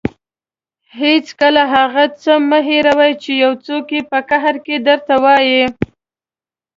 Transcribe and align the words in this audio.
هېڅکله 1.01 1.63
هغه 1.75 2.03
څه 2.21 2.33
مه 2.49 2.59
هېروه 2.69 3.07
چې 3.23 3.31
یو 3.43 3.53
څوک 3.65 3.85
یې 3.95 4.01
په 4.11 4.17
قهر 4.29 4.55
کې 4.65 4.75
درته 4.87 5.13
وايي. 5.23 5.63